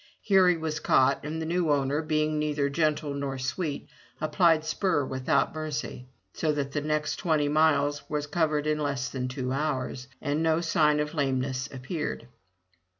[0.23, 3.87] Here he was caught, and the new owner, being neither gentle nor sweet,
[4.19, 9.27] applied spur without mercy, so that the next twenty miles was covered in less than
[9.27, 12.25] two hours and nosignof lamenessappeared.